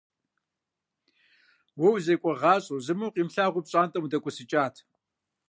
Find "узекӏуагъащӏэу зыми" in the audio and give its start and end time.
1.93-3.05